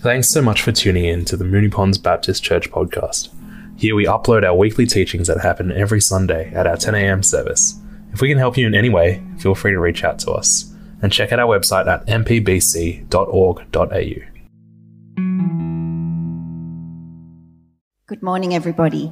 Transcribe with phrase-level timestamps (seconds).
[0.00, 3.30] Thanks so much for tuning in to the Moonee Ponds Baptist Church podcast.
[3.76, 7.80] Here we upload our weekly teachings that happen every Sunday at our 10am service.
[8.12, 10.72] If we can help you in any way, feel free to reach out to us
[11.02, 13.08] and check out our website at mpbc.org.au.
[18.06, 19.10] Good morning, everybody.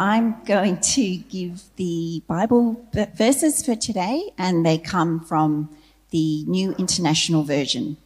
[0.00, 5.70] I'm going to give the Bible verses for today, and they come from
[6.10, 7.96] the New International Version.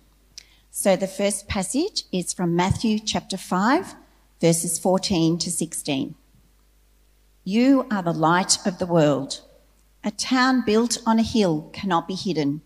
[0.73, 3.97] So the first passage is from Matthew chapter 5,
[4.41, 6.15] verses 14 to 16.
[7.43, 9.41] You are the light of the world.
[10.05, 12.63] A town built on a hill cannot be hidden.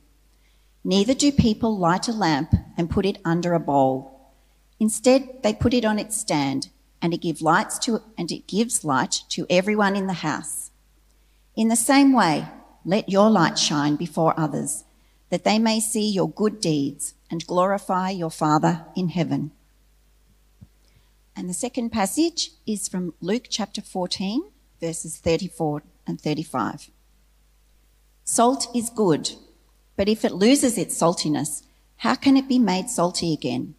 [0.84, 4.30] Neither do people light a lamp and put it under a bowl.
[4.78, 6.68] Instead, they put it on its stand,
[7.00, 10.70] and it gives lights to and it gives light to everyone in the house.
[11.56, 12.48] In the same way,
[12.84, 14.84] let your light shine before others,
[15.30, 19.50] that they may see your good deeds and glorify your Father in heaven.
[21.36, 26.90] And the second passage is from Luke chapter 14, verses 34 and 35.
[28.24, 29.32] Salt is good,
[29.96, 31.62] but if it loses its saltiness,
[31.98, 33.74] how can it be made salty again?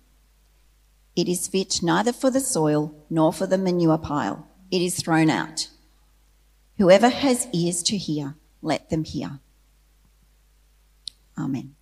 [1.16, 4.48] It is fit neither for the soil nor for the manure pile.
[4.70, 5.70] It is thrown out.
[6.78, 9.40] Whoever has ears to hear, let them hear.
[11.38, 11.75] Amen.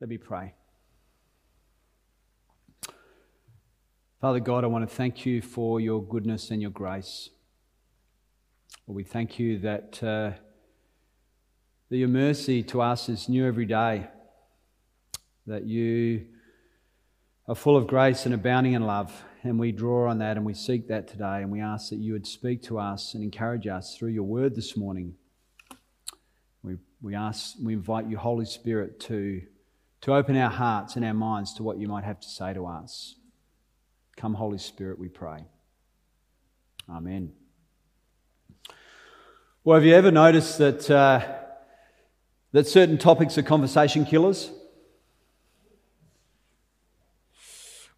[0.00, 0.54] Let me pray.
[4.18, 7.28] Father God, I want to thank you for your goodness and your grace.
[8.86, 10.32] We thank you that, uh,
[11.90, 14.06] that your mercy to us is new every day,
[15.46, 16.28] that you
[17.46, 19.22] are full of grace and abounding in love.
[19.42, 21.42] And we draw on that and we seek that today.
[21.42, 24.54] And we ask that you would speak to us and encourage us through your word
[24.54, 25.14] this morning.
[26.62, 29.42] We, we ask, we invite you, Holy Spirit, to
[30.02, 32.66] to open our hearts and our minds to what you might have to say to
[32.66, 33.16] us.
[34.16, 35.44] Come, Holy Spirit, we pray.
[36.88, 37.32] Amen.
[39.62, 41.20] Well, have you ever noticed that, uh,
[42.52, 44.50] that certain topics are conversation killers?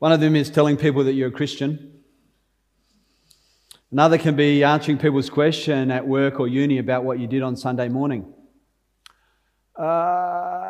[0.00, 2.00] One of them is telling people that you're a Christian.
[3.92, 7.56] Another can be answering people's question at work or uni about what you did on
[7.56, 8.34] Sunday morning.
[9.76, 10.61] Uh,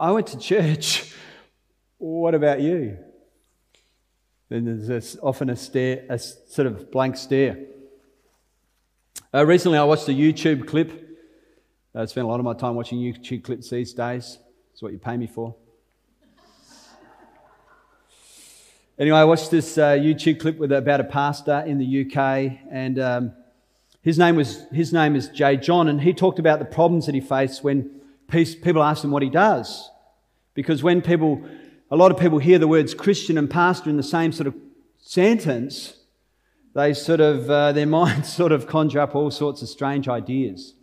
[0.00, 1.12] I went to church.
[1.98, 2.98] What about you?
[4.48, 7.58] Then there's this, often a stare, a sort of blank stare.
[9.34, 11.18] Uh, recently, I watched a YouTube clip.
[11.94, 14.38] I spend a lot of my time watching YouTube clips these days.
[14.72, 15.56] It's what you pay me for.
[19.00, 23.00] Anyway, I watched this uh, YouTube clip with about a pastor in the UK, and
[23.00, 23.32] um,
[24.02, 25.56] his name was his name is J.
[25.56, 27.97] John, and he talked about the problems that he faced when
[28.28, 29.90] people ask him what he does.
[30.54, 31.44] Because when people,
[31.90, 34.54] a lot of people hear the words Christian and pastor in the same sort of
[34.98, 35.94] sentence,
[36.74, 40.74] they sort of, uh, their minds sort of conjure up all sorts of strange ideas.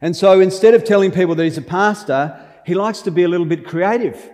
[0.00, 3.28] And so instead of telling people that he's a pastor, he likes to be a
[3.28, 4.30] little bit creative.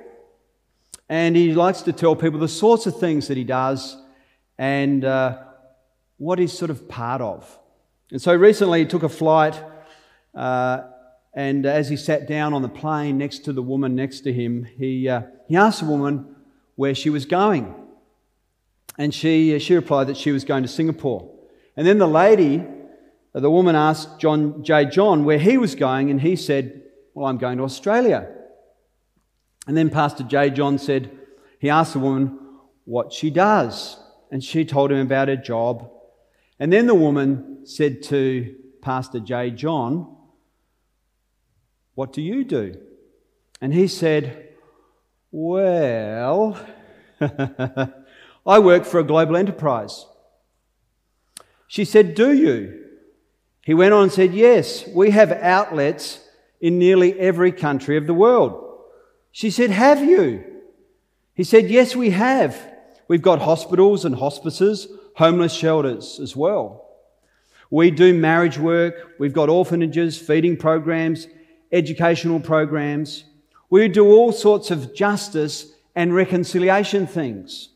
[1.09, 3.97] And he likes to tell people the sorts of things that he does
[4.59, 5.39] and uh,
[6.17, 7.59] what he's sort of part of.
[8.11, 9.63] And so recently he took a flight
[10.35, 10.83] uh,
[11.39, 14.65] and as he sat down on the plane next to the woman next to him,
[14.65, 16.35] he, uh, he asked the woman
[16.75, 17.77] where she was going.
[18.99, 21.33] And she, uh, she replied that she was going to Singapore.
[21.77, 22.67] And then the lady,
[23.33, 24.87] uh, the woman asked John J.
[24.87, 26.83] John where he was going, and he said,
[27.15, 28.29] Well, I'm going to Australia.
[29.69, 30.51] And then Pastor J.
[30.51, 31.09] John said,
[31.61, 32.37] he asked the woman
[32.85, 33.97] what she does.
[34.33, 35.89] And she told him about her job.
[36.59, 39.53] And then the woman said to Pastor J.
[39.53, 40.17] John,
[41.99, 42.77] what do you do?
[43.61, 44.51] And he said,
[45.33, 46.57] Well,
[47.21, 50.07] I work for a global enterprise.
[51.67, 52.85] She said, Do you?
[53.65, 56.21] He went on and said, Yes, we have outlets
[56.61, 58.81] in nearly every country of the world.
[59.33, 60.45] She said, Have you?
[61.35, 62.57] He said, Yes, we have.
[63.09, 64.87] We've got hospitals and hospices,
[65.17, 66.87] homeless shelters as well.
[67.73, 71.27] We do marriage work, we've got orphanages, feeding programs,
[71.73, 73.25] educational programs.
[73.71, 77.71] We do all sorts of justice and reconciliation things.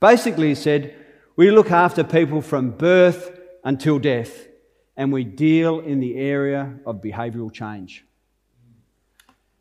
[0.00, 0.94] Basically, he said,
[1.36, 4.46] we look after people from birth until death,
[4.96, 8.04] and we deal in the area of behavioural change.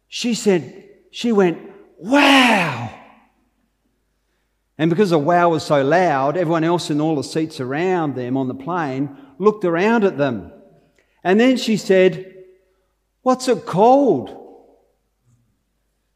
[0.07, 1.59] She said, she went,
[1.97, 2.93] wow!
[4.77, 8.37] And because the wow was so loud, everyone else in all the seats around them
[8.37, 10.51] on the plane looked around at them.
[11.23, 12.36] And then she said,
[13.27, 14.29] What's it called?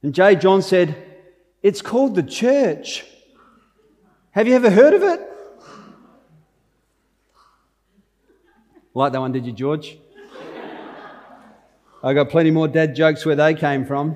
[0.01, 0.37] And J.
[0.37, 0.95] John said,
[1.61, 3.03] It's called the church.
[4.29, 5.19] Have you ever heard of it?
[8.93, 9.97] Like that one, did you, George?
[12.01, 14.15] I got plenty more dad jokes where they came from.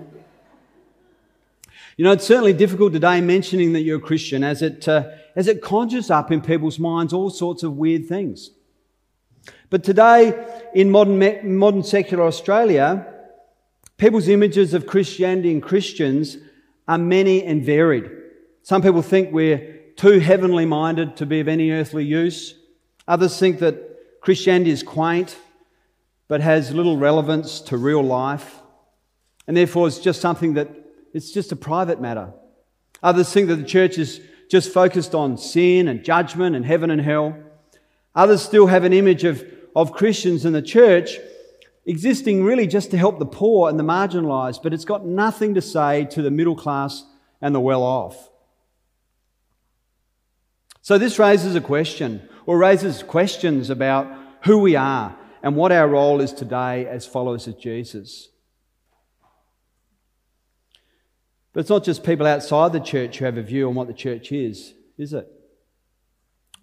[1.98, 5.50] You know, it's certainly difficult today mentioning that you're a Christian as it, uh, as
[5.50, 8.52] it conjures up in people's minds all sorts of weird things.
[9.70, 10.34] But today,
[10.74, 13.06] in modern, modern secular Australia,
[13.98, 16.38] people's images of Christianity and Christians
[16.88, 18.10] are many and varied.
[18.64, 22.56] Some people think we're too heavenly minded to be of any earthly use.
[23.08, 25.38] Others think that Christianity is quaint
[26.28, 28.62] but has little relevance to real life,
[29.48, 30.70] and therefore it's just something that
[31.14, 32.34] it's just a private matter.
[33.04, 34.20] Others think that the church is
[34.50, 37.38] just focused on sin and judgment and heaven and hell.
[38.16, 39.44] Others still have an image of,
[39.76, 41.18] of Christians and the church
[41.86, 45.62] existing really just to help the poor and the marginalised, but it's got nothing to
[45.62, 47.04] say to the middle class
[47.42, 48.30] and the well off.
[50.82, 54.08] So this raises a question, or raises questions about
[54.44, 58.30] who we are and what our role is today as followers of Jesus.
[61.54, 63.94] But it's not just people outside the church who have a view on what the
[63.94, 65.35] church is, is it?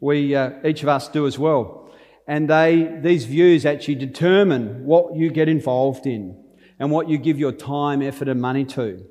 [0.02, 1.90] We, uh, each of us do as well.
[2.26, 6.44] And they, these views actually determine what you get involved in
[6.78, 9.04] and what you give your time, effort, and money to.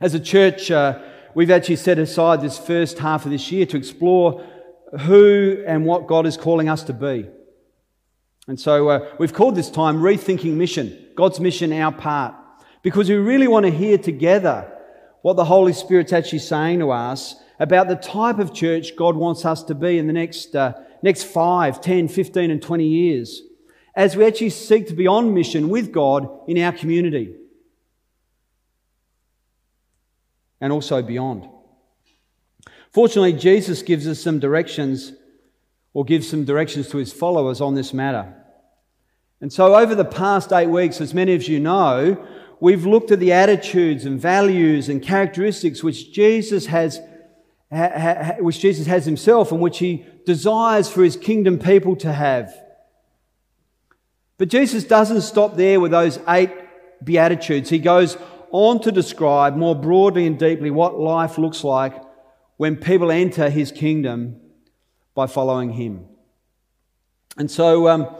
[0.00, 0.98] As a church, uh,
[1.34, 4.44] we've actually set aside this first half of this year to explore
[5.00, 7.28] who and what God is calling us to be.
[8.46, 12.34] And so uh, we've called this time Rethinking Mission, God's mission, our part
[12.82, 14.72] because we really want to hear together
[15.20, 19.44] what the Holy Spirit's actually saying to us about the type of church God wants
[19.44, 23.42] us to be in the next, uh, next 5, 10, 15, and 20 years
[23.98, 27.34] as we actually seek to be on mission with God in our community
[30.60, 31.48] and also beyond.
[32.92, 35.14] Fortunately, Jesus gives us some directions
[35.94, 38.32] or gives some directions to his followers on this matter.
[39.40, 42.24] And so, over the past eight weeks, as many of you know,
[42.60, 47.07] we've looked at the attitudes and values and characteristics which Jesus has, ha, ha,
[47.70, 52.54] which Jesus has himself and which he desires for his kingdom people to have.
[54.38, 56.50] But Jesus doesn't stop there with those eight
[57.02, 57.68] beatitudes.
[57.68, 58.16] He goes
[58.50, 62.00] on to describe more broadly and deeply what life looks like
[62.56, 64.40] when people enter his kingdom
[65.14, 66.06] by following him.
[67.36, 68.14] And so, um,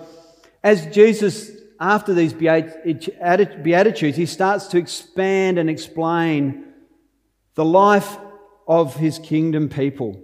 [0.62, 6.64] as Jesus after these Beatitudes, he starts to expand and explain
[7.54, 8.16] the life
[8.68, 10.22] of his kingdom people.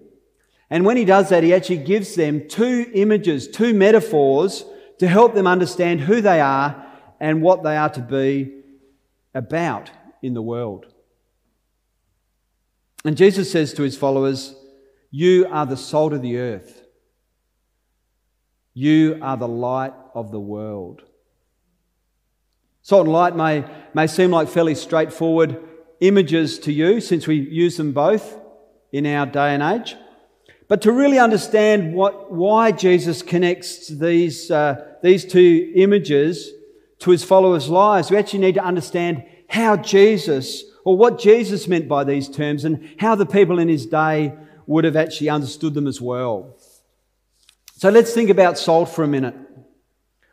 [0.70, 4.64] And when he does that, he actually gives them two images, two metaphors
[4.98, 6.86] to help them understand who they are
[7.18, 8.62] and what they are to be
[9.34, 9.90] about
[10.22, 10.86] in the world.
[13.04, 14.54] And Jesus says to his followers,
[15.10, 16.82] You are the salt of the earth.
[18.72, 21.02] You are the light of the world.
[22.82, 23.64] Salt and light may,
[23.94, 25.62] may seem like fairly straightforward
[26.06, 28.38] images to you since we use them both
[28.92, 29.96] in our day and age.
[30.68, 36.50] But to really understand what, why Jesus connects these, uh, these two images
[37.00, 41.86] to his followers' lives, we actually need to understand how Jesus, or what Jesus meant
[41.86, 44.34] by these terms, and how the people in his day
[44.66, 46.56] would have actually understood them as well.
[47.76, 49.34] So let's think about salt for a minute.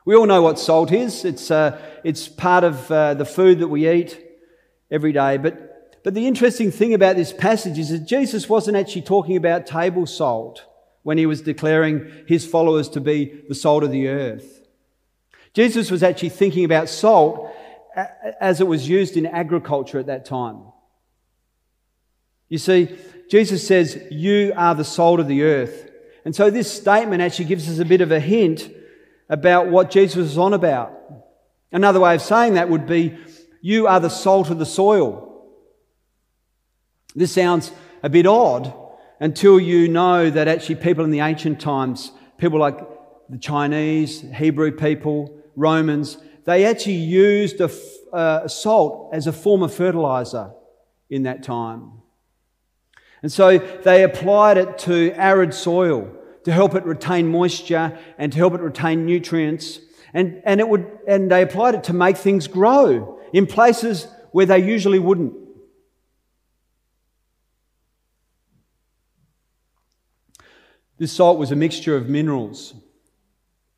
[0.06, 1.26] We all know what salt is.
[1.26, 4.31] It's, uh, it's part of uh, the food that we eat
[4.92, 5.38] every day.
[5.38, 9.66] But, but the interesting thing about this passage is that Jesus wasn't actually talking about
[9.66, 10.66] table salt
[11.04, 14.68] when he was declaring his followers to be the salt of the earth.
[15.54, 17.52] Jesus was actually thinking about salt
[18.40, 20.64] as it was used in agriculture at that time.
[22.48, 22.96] You see,
[23.30, 25.90] Jesus says, You are the salt of the earth.
[26.24, 28.70] And so this statement actually gives us a bit of a hint
[29.30, 30.94] about what Jesus was on about.
[31.72, 33.18] Another way of saying that would be,
[33.62, 35.28] You are the salt of the soil.
[37.16, 38.74] This sounds a bit odd
[39.20, 42.80] until you know that actually people in the ancient times, people like
[43.30, 47.70] the Chinese, Hebrew people, Romans, they actually used a,
[48.12, 50.52] uh, salt as a form of fertilizer
[51.10, 51.92] in that time.
[53.22, 56.12] And so they applied it to arid soil
[56.46, 59.80] to help it retain moisture and to help it retain nutrients.
[60.16, 64.46] And, and, it would, and they applied it to make things grow in places where
[64.46, 65.34] they usually wouldn't.
[70.98, 72.76] This salt was a mixture of minerals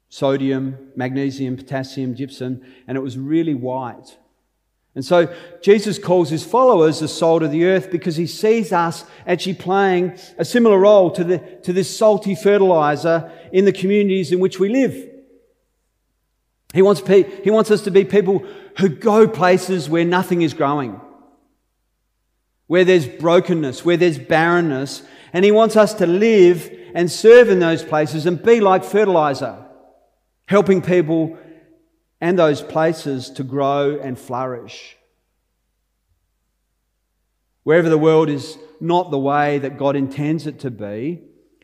[0.09, 4.15] sodium, magnesium, potassium, gypsum, and it was really white.
[4.93, 5.33] And so
[5.63, 10.19] Jesus calls his followers the salt of the earth because he sees us actually playing
[10.37, 14.69] a similar role to, the, to this salty fertilizer in the communities in which we
[14.69, 15.12] live.
[16.73, 18.43] He wants, pe- he wants us to be people
[18.79, 20.99] who go places where nothing is growing,
[22.65, 27.59] where there's brokenness, where there's barrenness, and he wants us to live and serve in
[27.59, 29.63] those places and be like fertilizer,
[30.47, 31.37] helping people
[32.19, 34.97] and those places to grow and flourish.
[37.61, 41.21] Wherever the world is not the way that God intends it to be,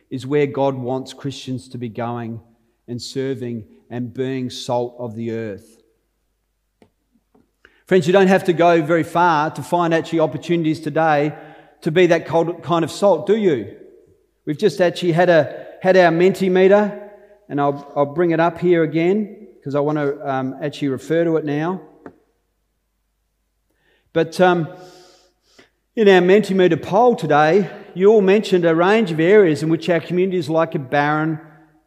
[0.08, 2.40] is where God wants Christians to be going
[2.86, 5.82] and serving and being salt of the earth.
[7.86, 11.36] Friends, you don't have to go very far to find actually opportunities today
[11.80, 13.76] to be that kind of salt, do you?
[14.46, 17.10] We've just actually had, a, had our Mentimeter,
[17.48, 21.24] and I'll, I'll bring it up here again because I want to um, actually refer
[21.24, 21.82] to it now.
[24.12, 24.68] But um,
[25.96, 30.00] in our Mentimeter poll today, you all mentioned a range of areas in which our
[30.00, 31.40] community is like a barren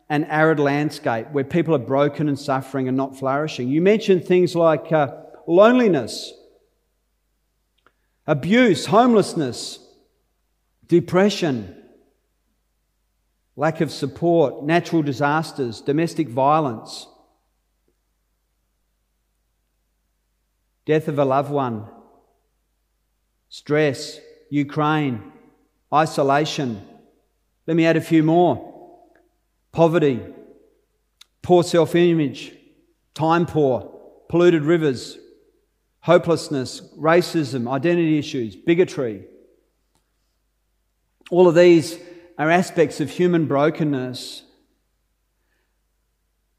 [0.10, 3.68] and arid landscape where people are broken and suffering and not flourishing.
[3.70, 5.16] You mentioned things like uh,
[5.48, 6.34] loneliness,
[8.28, 9.80] abuse, homelessness,
[10.88, 11.76] depression,
[13.56, 17.08] lack of support, natural disasters, domestic violence.
[20.86, 21.88] death of a loved one,
[23.50, 24.20] stress,
[24.50, 25.32] Ukraine,
[25.94, 26.86] isolation.
[27.68, 28.73] Let me add a few more
[29.74, 30.22] poverty,
[31.42, 32.53] poor self image,
[33.13, 34.00] time poor,
[34.30, 35.18] polluted rivers,
[36.00, 39.25] hopelessness, racism, identity issues, bigotry.
[41.30, 42.00] All of these
[42.38, 44.44] are aspects of human brokenness.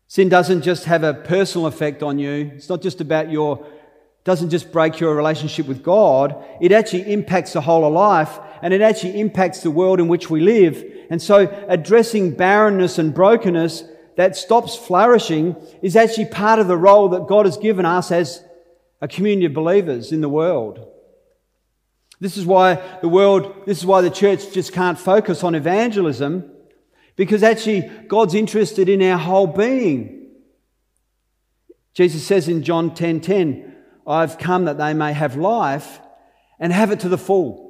[0.07, 2.53] Sin doesn't just have a personal effect on you.
[2.55, 3.67] It's not just about your
[4.25, 8.73] doesn't just break your relationship with God, it actually impacts the whole of life and
[8.73, 10.83] it actually impacts the world in which we live.
[11.11, 13.85] And so addressing barrenness and brokenness
[14.17, 18.43] that stops flourishing is actually part of the role that God has given us as
[19.01, 20.89] a community of believers in the world.
[22.21, 26.51] This is why the world, this is why the church just can't focus on evangelism
[27.17, 30.31] because actually God's interested in our whole being.
[31.93, 33.75] Jesus says in John 10 10,
[34.07, 36.01] I've come that they may have life
[36.59, 37.64] and have it to the full.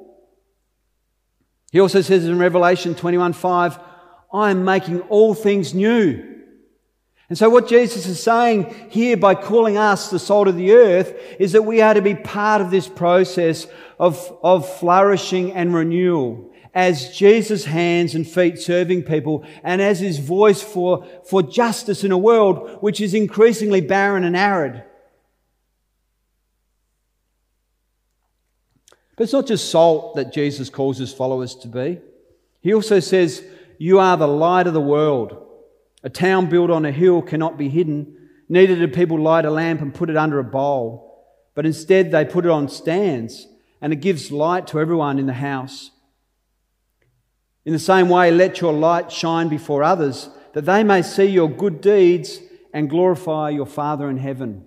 [1.75, 3.79] He also says in Revelation 21 5,
[4.31, 6.41] I am making all things new.
[7.27, 11.13] And so, what Jesus is saying here by calling us the salt of the earth
[11.37, 13.67] is that we are to be part of this process
[13.99, 20.17] of, of flourishing and renewal as Jesus' hands and feet serving people and as his
[20.17, 24.81] voice for, for justice in a world which is increasingly barren and arid.
[29.15, 31.99] But it's not just salt that Jesus calls his followers to be.
[32.61, 33.43] He also says,
[33.77, 35.41] You are the light of the world.
[36.03, 38.15] A town built on a hill cannot be hidden.
[38.49, 42.25] Neither do people light a lamp and put it under a bowl, but instead they
[42.25, 43.47] put it on stands,
[43.81, 45.91] and it gives light to everyone in the house.
[47.65, 51.49] In the same way, let your light shine before others, that they may see your
[51.49, 52.39] good deeds
[52.71, 54.64] and glorify your Father in heaven.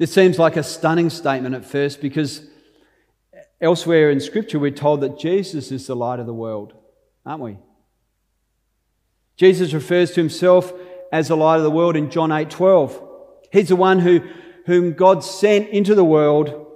[0.00, 2.40] This seems like a stunning statement at first because
[3.60, 6.72] elsewhere in Scripture we're told that Jesus is the light of the world,
[7.26, 7.58] aren't we?
[9.36, 10.72] Jesus refers to himself
[11.12, 13.08] as the light of the world in John 8 12.
[13.52, 14.22] He's the one who,
[14.64, 16.66] whom God sent into the world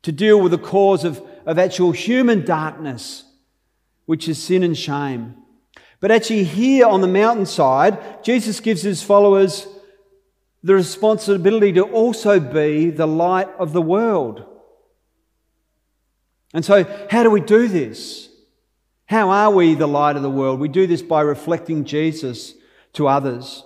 [0.00, 3.24] to deal with the cause of, of actual human darkness,
[4.06, 5.34] which is sin and shame.
[6.00, 9.66] But actually, here on the mountainside, Jesus gives his followers
[10.62, 14.44] the responsibility to also be the light of the world.
[16.52, 18.28] And so, how do we do this?
[19.06, 20.60] How are we the light of the world?
[20.60, 22.54] We do this by reflecting Jesus
[22.94, 23.64] to others.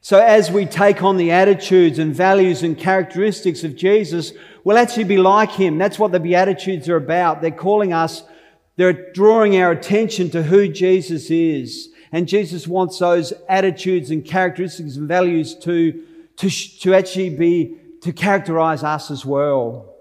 [0.00, 4.32] So, as we take on the attitudes and values and characteristics of Jesus,
[4.64, 5.78] we'll actually be like him.
[5.78, 7.40] That's what the Beatitudes are about.
[7.40, 8.24] They're calling us,
[8.76, 11.91] they're drawing our attention to who Jesus is.
[12.12, 16.04] And Jesus wants those attitudes and characteristics and values to,
[16.36, 19.94] to, to actually be, to characterize us as well.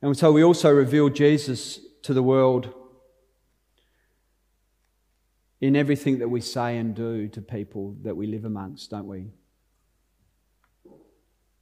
[0.00, 2.72] And so we also reveal Jesus to the world
[5.60, 9.30] in everything that we say and do to people that we live amongst, don't we?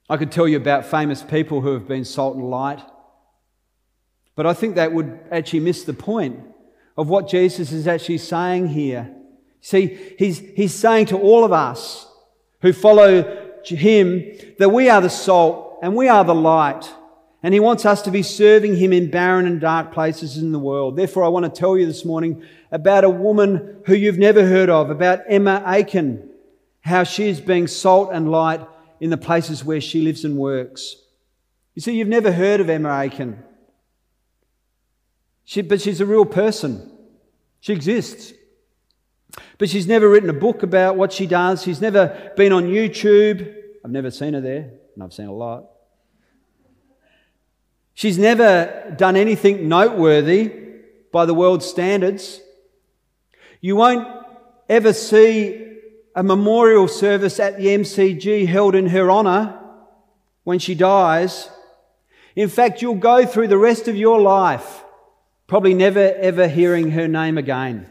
[0.07, 2.81] I could tell you about famous people who have been salt and light,
[4.35, 6.52] but I think that would actually miss the point
[6.97, 9.13] of what Jesus is actually saying here.
[9.61, 12.07] See, he's, he's saying to all of us
[12.61, 16.91] who follow him that we are the salt and we are the light.
[17.41, 20.59] And he wants us to be serving him in barren and dark places in the
[20.59, 20.95] world.
[20.95, 24.69] Therefore, I want to tell you this morning about a woman who you've never heard
[24.69, 26.29] of, about Emma Aiken,
[26.81, 28.61] how she is being salt and light
[29.01, 30.95] in the places where she lives and works.
[31.75, 33.43] You see, you've never heard of Emma Aiken.
[35.45, 36.89] She, but she's a real person.
[37.59, 38.33] She exists.
[39.57, 41.63] But she's never written a book about what she does.
[41.63, 43.55] She's never been on YouTube.
[43.83, 45.65] I've never seen her there, and I've seen a lot.
[47.93, 50.51] She's never done anything noteworthy
[51.11, 52.41] by the world's standards.
[53.61, 54.07] You won't
[54.67, 55.77] ever see
[56.15, 59.59] a memorial service at the MCG held in her honour
[60.43, 61.49] when she dies.
[62.35, 64.82] In fact, you'll go through the rest of your life
[65.47, 67.89] probably never ever hearing her name again.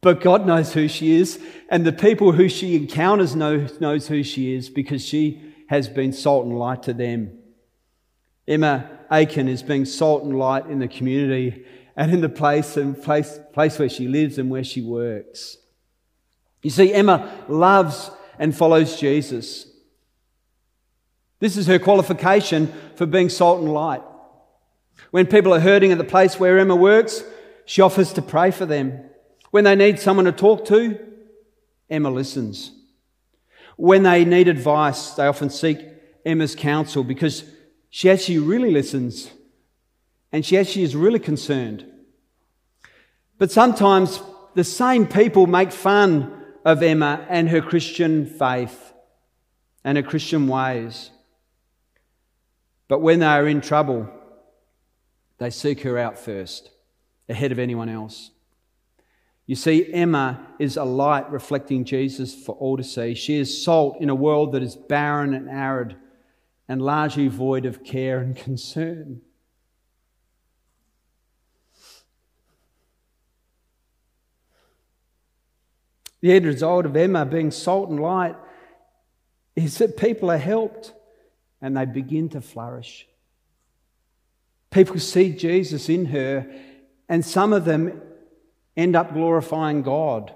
[0.00, 4.22] But God knows who she is, and the people who she encounters know, knows who
[4.22, 7.38] she is because she has been salt and light to them.
[8.46, 11.64] Emma Aiken is being salt and light in the community
[11.96, 15.56] and in the place and place, place where she lives and where she works.
[16.62, 19.66] You see, Emma loves and follows Jesus.
[21.38, 24.02] This is her qualification for being salt and light.
[25.14, 27.22] When people are hurting at the place where Emma works,
[27.66, 28.98] she offers to pray for them.
[29.52, 30.98] When they need someone to talk to,
[31.88, 32.72] Emma listens.
[33.76, 35.78] When they need advice, they often seek
[36.26, 37.44] Emma's counsel because
[37.90, 39.30] she actually really listens
[40.32, 41.86] and she actually is really concerned.
[43.38, 44.20] But sometimes
[44.56, 48.92] the same people make fun of Emma and her Christian faith
[49.84, 51.12] and her Christian ways.
[52.88, 54.10] But when they are in trouble,
[55.44, 56.70] they seek her out first,
[57.28, 58.30] ahead of anyone else.
[59.44, 63.14] You see, Emma is a light reflecting Jesus for all to see.
[63.14, 65.96] She is salt in a world that is barren and arid
[66.66, 69.20] and largely void of care and concern.
[76.22, 78.36] The end result of Emma being salt and light
[79.54, 80.94] is that people are helped
[81.60, 83.06] and they begin to flourish.
[84.74, 86.52] People see Jesus in her,
[87.08, 88.02] and some of them
[88.76, 90.34] end up glorifying God.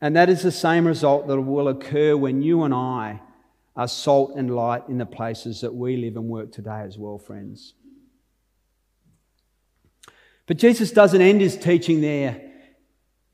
[0.00, 3.20] And that is the same result that will occur when you and I
[3.74, 7.18] are salt and light in the places that we live and work today as well,
[7.18, 7.74] friends.
[10.46, 12.40] But Jesus doesn't end his teaching there.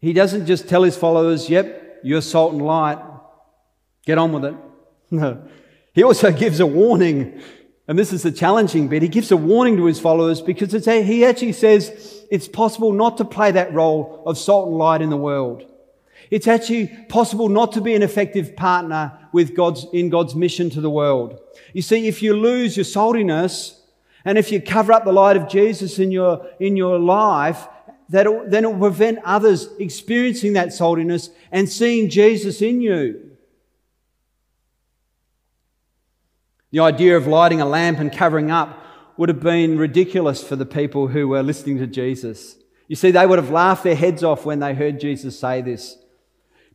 [0.01, 2.99] He doesn't just tell his followers, yep, you're salt and light,
[4.07, 4.55] get on with it.
[5.13, 5.47] No.
[5.93, 7.43] He also gives a warning
[7.91, 9.03] and this is the challenging bit.
[9.03, 13.17] He gives a warning to his followers because a, he actually says it's possible not
[13.17, 15.65] to play that role of salt and light in the world.
[16.31, 20.81] It's actually possible not to be an effective partner with God's, in God's mission to
[20.81, 21.41] the world.
[21.73, 23.81] You see, if you lose your saltiness
[24.25, 27.67] and if you cover up the light of Jesus in your, in your life,
[28.09, 33.30] then it will prevent others experiencing that saltiness and seeing Jesus in you.
[36.71, 38.79] The idea of lighting a lamp and covering up
[39.17, 42.57] would have been ridiculous for the people who were listening to Jesus.
[42.87, 45.97] You see, they would have laughed their heads off when they heard Jesus say this.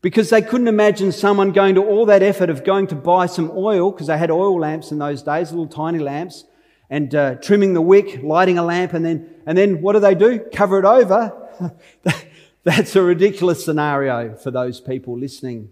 [0.01, 3.51] Because they couldn't imagine someone going to all that effort of going to buy some
[3.55, 6.43] oil, because they had oil lamps in those days, little tiny lamps,
[6.89, 10.13] and uh, trimming the wick, lighting a lamp, and then, and then what do they
[10.13, 10.39] do?
[10.53, 11.73] Cover it over.
[12.63, 15.69] That's a ridiculous scenario for those people listening.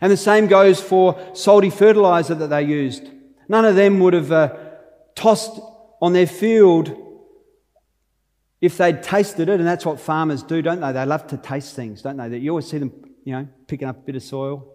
[0.00, 3.08] And the same goes for salty fertilizer that they used.
[3.48, 4.54] None of them would have uh,
[5.14, 5.60] tossed
[6.00, 6.94] on their field
[8.60, 10.92] if they'd tasted it, and that's what farmers do, don't they?
[10.92, 12.28] They love to taste things, don't they?
[12.28, 12.92] That you always see them,
[13.24, 14.66] you know, picking up a bit of soil.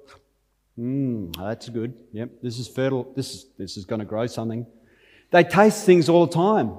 [0.79, 1.93] Mmm, that's good.
[2.13, 3.11] Yep, this is fertile.
[3.15, 4.65] This is this is going to grow something.
[5.31, 6.73] They taste things all the time.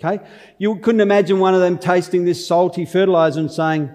[0.00, 0.24] Okay,
[0.58, 3.90] you couldn't imagine one of them tasting this salty fertilizer and saying,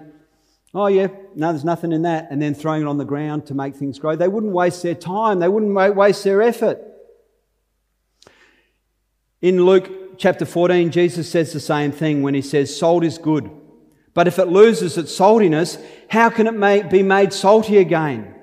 [0.72, 3.54] Oh, yeah, no, there's nothing in that, and then throwing it on the ground to
[3.54, 4.14] make things grow.
[4.14, 6.80] They wouldn't waste their time, they wouldn't waste their effort.
[9.42, 13.50] In Luke chapter 14, Jesus says the same thing when he says, Salt is good,
[14.14, 18.34] but if it loses its saltiness, how can it be made salty again?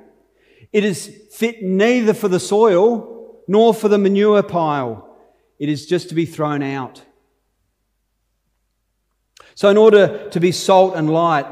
[0.73, 5.17] It is fit neither for the soil nor for the manure pile.
[5.59, 7.03] It is just to be thrown out.
[9.55, 11.45] So, in order to be salt and light,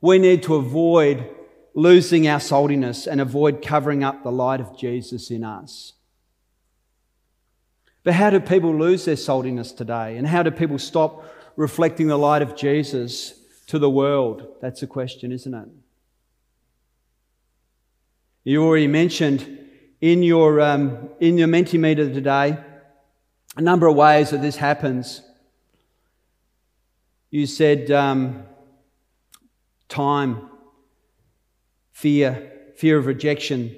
[0.00, 1.28] we need to avoid
[1.74, 5.92] losing our saltiness and avoid covering up the light of Jesus in us.
[8.02, 10.16] But how do people lose their saltiness today?
[10.16, 11.24] And how do people stop
[11.56, 14.56] reflecting the light of Jesus to the world?
[14.62, 15.68] That's a question, isn't it?
[18.42, 19.58] You already mentioned
[20.00, 22.58] in your, um, in your Mentimeter today
[23.56, 25.20] a number of ways that this happens.
[27.30, 28.44] You said um,
[29.90, 30.48] time,
[31.92, 33.76] fear, fear of rejection,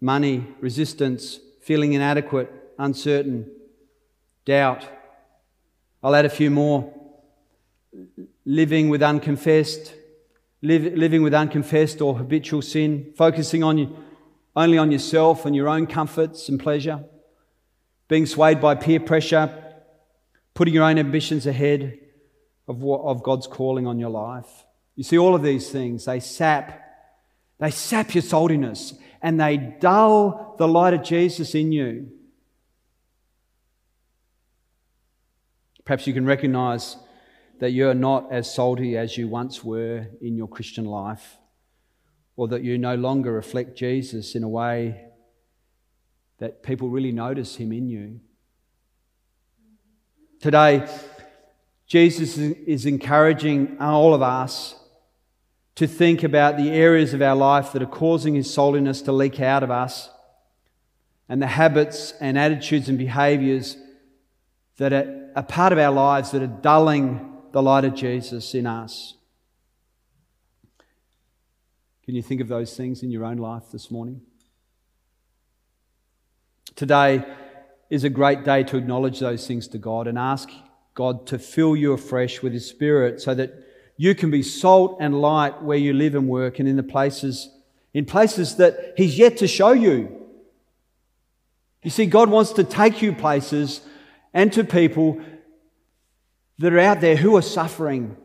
[0.00, 3.48] money, resistance, feeling inadequate, uncertain,
[4.44, 4.88] doubt.
[6.02, 6.92] I'll add a few more.
[8.44, 9.94] Living with unconfessed,
[10.62, 13.96] live, living with unconfessed or habitual sin, focusing on you,
[14.54, 17.04] only on yourself and your own comforts and pleasure,
[18.08, 19.62] being swayed by peer pressure,
[20.54, 21.98] putting your own ambitions ahead
[22.68, 24.66] of, what, of God's calling on your life.
[24.96, 26.82] You see, all of these things, they sap,
[27.58, 32.10] they sap your saltiness and they dull the light of Jesus in you.
[35.84, 36.96] Perhaps you can recognize
[37.58, 41.36] that you're not as salty as you once were in your Christian life,
[42.36, 45.06] or that you no longer reflect Jesus in a way
[46.38, 48.20] that people really notice him in you.
[50.40, 50.86] Today,
[51.86, 54.74] Jesus is encouraging all of us
[55.76, 59.40] to think about the areas of our life that are causing his saltiness to leak
[59.40, 60.10] out of us
[61.28, 63.76] and the habits and attitudes and behaviors
[64.78, 68.66] that are a part of our lives that are dulling the light of Jesus in
[68.66, 69.14] us.
[72.04, 74.22] Can you think of those things in your own life this morning?
[76.74, 77.24] Today
[77.90, 80.48] is a great day to acknowledge those things to God and ask
[80.96, 83.52] God to fill you afresh with His Spirit so that
[83.98, 87.50] you can be salt and light where you live and work and in the places,
[87.92, 90.26] in places that He's yet to show you.
[91.82, 93.82] You see, God wants to take you places
[94.32, 95.20] and to people
[96.58, 98.16] that are out there who are suffering.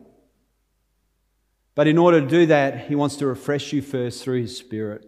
[1.74, 5.06] But in order to do that, He wants to refresh you first through His Spirit.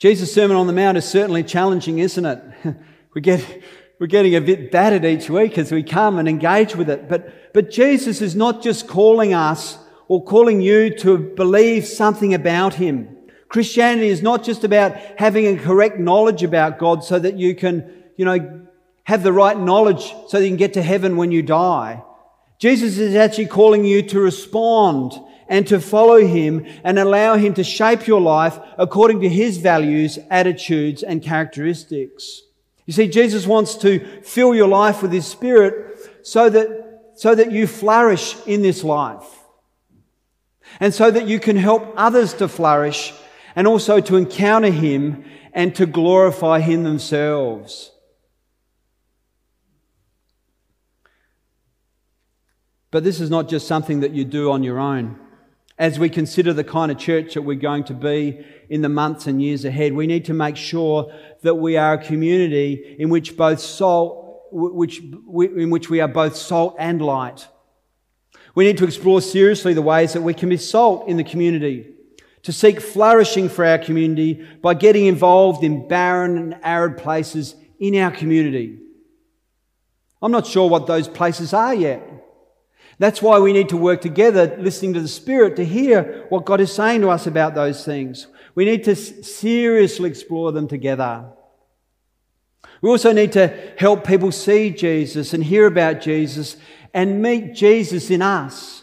[0.00, 2.42] Jesus' Sermon on the Mount is certainly challenging, isn't it?
[3.14, 3.62] we get
[3.98, 7.08] we're getting a bit battered each week as we come and engage with it.
[7.08, 12.74] But, but Jesus is not just calling us or calling you to believe something about
[12.74, 13.16] Him.
[13.48, 17.92] Christianity is not just about having a correct knowledge about God so that you can,
[18.16, 18.66] you know,
[19.04, 22.02] have the right knowledge so that you can get to heaven when you die.
[22.58, 25.12] Jesus is actually calling you to respond
[25.48, 30.18] and to follow Him and allow Him to shape your life according to His values,
[30.30, 32.42] attitudes, and characteristics.
[32.88, 37.52] You see, Jesus wants to fill your life with His Spirit so that, so that
[37.52, 39.26] you flourish in this life.
[40.80, 43.12] And so that you can help others to flourish
[43.54, 47.90] and also to encounter Him and to glorify Him themselves.
[52.90, 55.20] But this is not just something that you do on your own.
[55.78, 59.28] As we consider the kind of church that we're going to be in the months
[59.28, 61.12] and years ahead, we need to make sure
[61.42, 66.36] that we are a community in which both salt, which, in which we are both
[66.36, 67.46] salt and light.
[68.56, 71.94] We need to explore seriously the ways that we can be salt in the community,
[72.42, 77.94] to seek flourishing for our community by getting involved in barren and arid places in
[77.96, 78.78] our community.
[80.20, 82.02] I'm not sure what those places are yet.
[82.98, 86.60] That's why we need to work together, listening to the Spirit, to hear what God
[86.60, 88.26] is saying to us about those things.
[88.56, 91.26] We need to seriously explore them together.
[92.80, 96.56] We also need to help people see Jesus and hear about Jesus
[96.92, 98.82] and meet Jesus in us.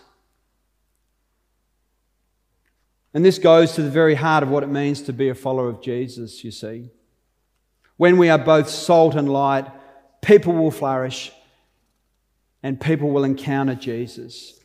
[3.14, 5.70] And this goes to the very heart of what it means to be a follower
[5.70, 6.90] of Jesus, you see.
[7.98, 9.66] When we are both salt and light,
[10.22, 11.32] people will flourish
[12.66, 14.60] and people will encounter Jesus.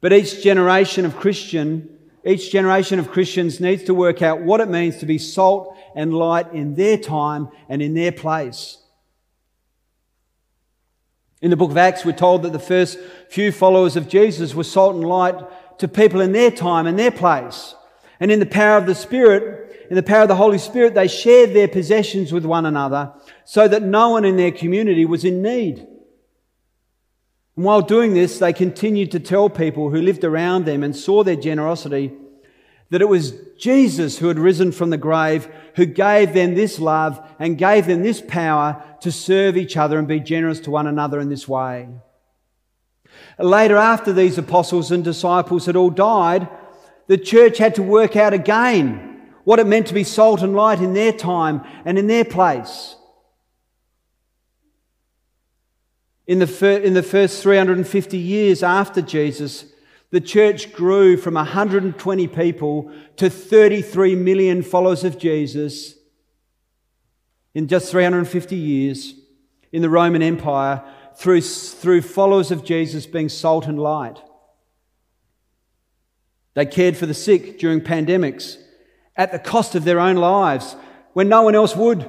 [0.00, 4.68] But each generation of Christian each generation of Christians needs to work out what it
[4.68, 8.76] means to be salt and light in their time and in their place.
[11.40, 12.98] In the book of Acts, we're told that the first
[13.30, 15.34] few followers of Jesus were salt and light
[15.78, 17.74] to people in their time and their place.
[18.20, 21.08] And in the power of the Spirit, in the power of the Holy Spirit, they
[21.08, 23.14] shared their possessions with one another
[23.46, 25.86] so that no one in their community was in need.
[27.56, 31.22] And while doing this, they continued to tell people who lived around them and saw
[31.22, 32.12] their generosity
[32.90, 37.20] that it was Jesus who had risen from the grave who gave them this love
[37.38, 41.20] and gave them this power to serve each other and be generous to one another
[41.20, 41.88] in this way.
[43.38, 46.48] Later, after these apostles and disciples had all died,
[47.06, 50.80] the church had to work out again what it meant to be salt and light
[50.80, 52.96] in their time and in their place.
[56.30, 59.64] In the, fir- in the first 350 years after Jesus,
[60.12, 65.96] the church grew from 120 people to 33 million followers of Jesus
[67.52, 69.14] in just 350 years
[69.72, 70.84] in the Roman Empire
[71.16, 74.22] through, through followers of Jesus being salt and light.
[76.54, 78.56] They cared for the sick during pandemics
[79.16, 80.76] at the cost of their own lives
[81.12, 82.08] when no one else would.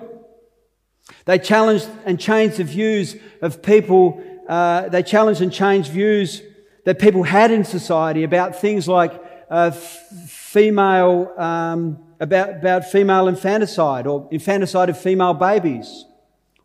[1.25, 6.41] They challenged and changed the views of people, uh, they challenged and changed views
[6.85, 9.13] that people had in society about things like
[9.49, 16.05] uh, f- female, um, about, about female infanticide or infanticide of female babies,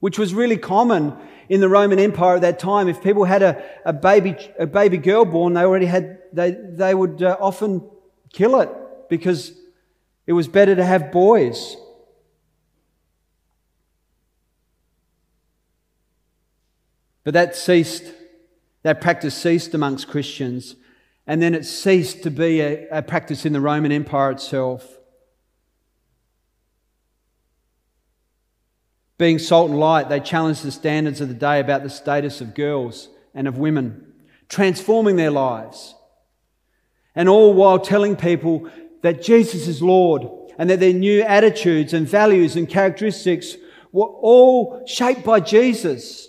[0.00, 1.16] which was really common
[1.48, 2.88] in the Roman Empire at that time.
[2.88, 6.94] If people had a, a baby, a baby girl born, they already had, they, they
[6.94, 7.88] would uh, often
[8.32, 8.70] kill it
[9.08, 9.52] because
[10.26, 11.76] it was better to have boys.
[17.26, 18.04] But that ceased,
[18.84, 20.76] that practice ceased amongst Christians,
[21.26, 24.98] and then it ceased to be a, a practice in the Roman Empire itself.
[29.18, 32.54] Being salt and light, they challenged the standards of the day about the status of
[32.54, 34.12] girls and of women,
[34.48, 35.96] transforming their lives.
[37.16, 38.70] And all while telling people
[39.02, 40.28] that Jesus is Lord
[40.60, 43.56] and that their new attitudes and values and characteristics
[43.90, 46.25] were all shaped by Jesus.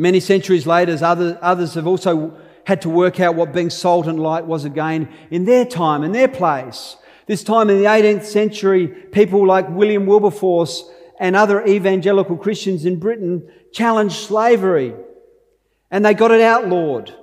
[0.00, 2.34] Many centuries later, others have also
[2.64, 6.14] had to work out what being salt and light was again in their time and
[6.14, 6.96] their place.
[7.26, 12.98] This time in the 18th century, people like William Wilberforce and other evangelical Christians in
[12.98, 14.94] Britain challenged slavery
[15.90, 17.14] and they got it outlawed.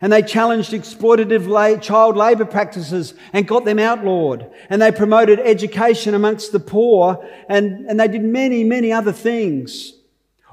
[0.00, 4.50] And they challenged exploitative child labour practices and got them outlawed.
[4.70, 9.97] And they promoted education amongst the poor and, and they did many, many other things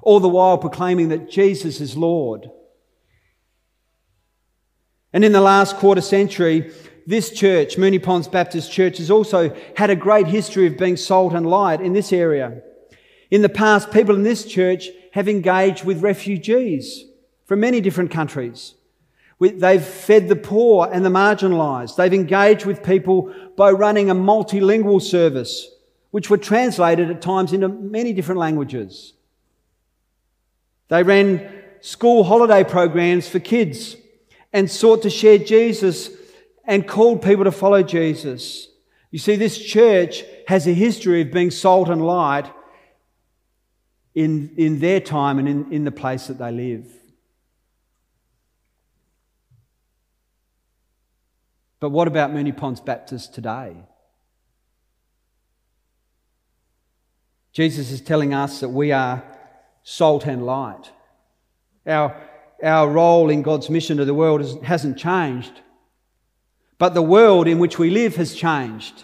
[0.05, 2.49] all the while proclaiming that Jesus is Lord.
[5.11, 6.71] And in the last quarter century,
[7.07, 11.33] this church, Moonee Ponds Baptist Church, has also had a great history of being salt
[11.33, 12.61] and light in this area.
[13.31, 17.03] In the past, people in this church have engaged with refugees
[17.45, 18.75] from many different countries.
[19.39, 21.95] They've fed the poor and the marginalised.
[21.95, 25.67] They've engaged with people by running a multilingual service,
[26.11, 29.14] which were translated at times into many different languages.
[30.87, 33.95] They ran school holiday programs for kids
[34.53, 36.09] and sought to share Jesus
[36.65, 38.67] and called people to follow Jesus.
[39.11, 42.51] You see, this church has a history of being salt and light
[44.13, 46.87] in, in their time and in, in the place that they live.
[51.79, 53.75] But what about Moonee Ponds Baptist today?
[57.51, 59.23] Jesus is telling us that we are
[59.85, 60.91] salt and light.
[61.85, 62.19] Our,
[62.61, 65.61] our role in God's mission to the world hasn't changed,
[66.77, 69.03] but the world in which we live has changed.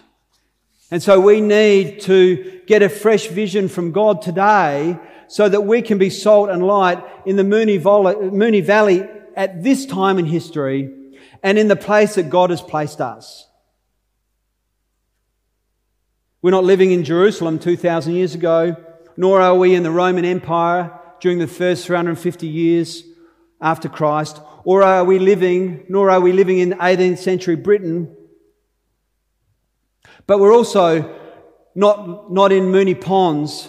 [0.90, 5.80] And so we need to get a fresh vision from God today so that we
[5.80, 10.92] can be salt and light in the Moonee Valley at this time in history
[11.44, 13.46] and in the place that God has placed us.
[16.42, 18.76] We're not living in Jerusalem 2,000 years ago
[19.16, 23.04] nor are we in the Roman Empire during the first 350 years
[23.60, 28.16] after Christ, or are we living, nor are we living in 18th century Britain.
[30.26, 31.18] But we're also
[31.74, 33.68] not, not in Moonee Ponds,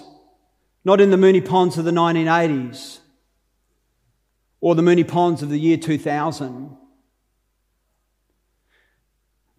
[0.84, 3.00] not in the Moonee Ponds of the 1980s
[4.60, 6.78] or the Moonee Ponds of the year 2000.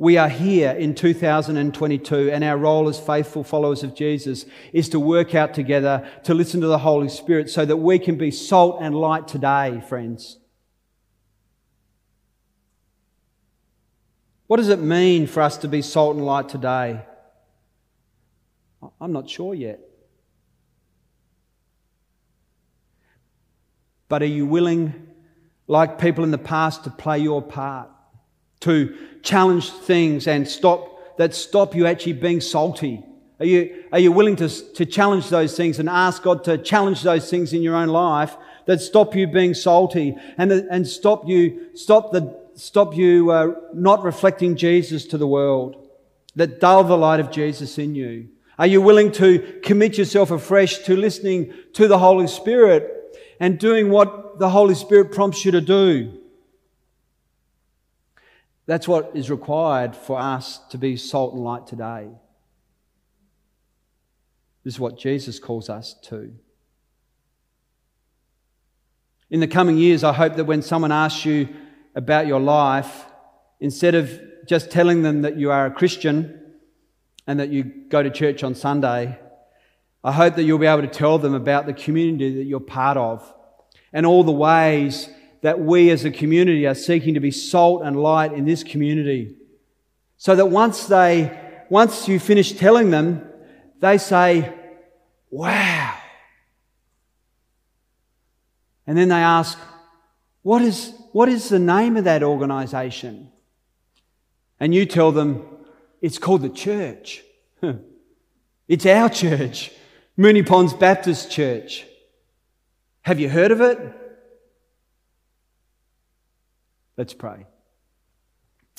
[0.05, 5.01] We are here in 2022, and our role as faithful followers of Jesus is to
[5.01, 8.83] work out together, to listen to the Holy Spirit, so that we can be salt
[8.83, 10.37] and light today, friends.
[14.47, 17.01] What does it mean for us to be salt and light today?
[19.01, 19.81] I'm not sure yet.
[24.11, 25.09] But are you willing,
[25.67, 27.89] like people in the past, to play your part?
[28.65, 33.03] To challenge things and stop that stop you actually being salty?
[33.41, 37.03] Are you, are you willing to, to challenge those things and ask God to challenge
[37.03, 41.71] those things in your own life that stop you being salty and, and stop you,
[41.75, 45.89] stop the, stop you uh, not reflecting Jesus to the world,
[46.37, 48.29] that dull the light of Jesus in you?
[48.57, 53.91] Are you willing to commit yourself afresh to listening to the Holy Spirit and doing
[53.91, 56.21] what the Holy Spirit prompts you to do?
[58.67, 62.09] That's what is required for us to be salt and light today.
[64.65, 66.33] This is what Jesus calls us to.
[69.31, 71.49] In the coming years, I hope that when someone asks you
[71.95, 73.05] about your life,
[73.61, 76.41] instead of just telling them that you are a Christian
[77.27, 79.19] and that you go to church on Sunday,
[80.03, 82.97] I hope that you'll be able to tell them about the community that you're part
[82.97, 83.31] of
[83.93, 85.09] and all the ways
[85.45, 89.37] that we as a community are seeking to be salt and light in this community.
[90.17, 93.29] So that once they, once you finish telling them,
[93.79, 94.55] they say,
[95.29, 95.99] wow.
[98.87, 99.59] And then they ask,
[100.41, 103.31] what is, what is the name of that organization?
[104.59, 105.47] And you tell them,
[106.01, 107.23] it's called the church.
[108.67, 109.73] it's our church,
[110.19, 111.85] Moonee Ponds Baptist Church.
[113.03, 113.79] Have you heard of it?
[116.97, 117.47] Let's pray.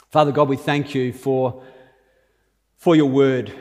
[0.09, 1.63] Father God, we thank you for,
[2.77, 3.51] for your word,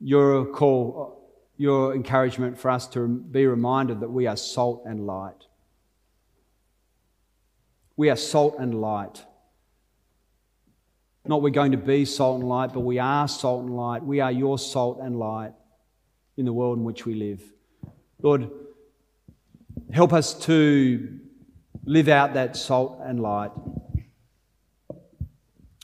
[0.00, 5.46] your call, your encouragement for us to be reminded that we are salt and light.
[7.96, 9.24] We are salt and light.
[11.24, 14.04] Not we're going to be salt and light, but we are salt and light.
[14.04, 15.52] We are your salt and light
[16.36, 17.44] in the world in which we live.
[18.20, 18.50] Lord,
[19.92, 21.20] help us to
[21.84, 23.50] live out that salt and light.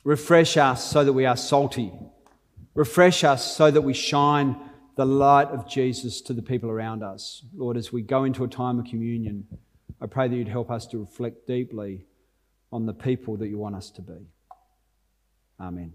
[0.04, 1.92] Refresh us so that we are salty.
[2.74, 4.56] Refresh us so that we shine
[4.96, 7.42] the light of Jesus to the people around us.
[7.54, 9.46] Lord, as we go into a time of communion,
[10.00, 12.06] I pray that you'd help us to reflect deeply
[12.72, 14.26] on the people that you want us to be.
[15.60, 15.92] Amen.